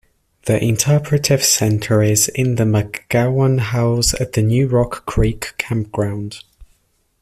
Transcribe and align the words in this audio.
The 0.47 0.59
interpretive 0.65 1.43
centre 1.43 2.01
is 2.01 2.27
in 2.29 2.55
the 2.55 2.63
McGowan 2.63 3.59
House 3.59 4.19
at 4.19 4.33
the 4.33 4.41
new 4.41 4.67
Rock 4.67 5.05
Creek 5.05 5.53
Campground. 5.59 6.41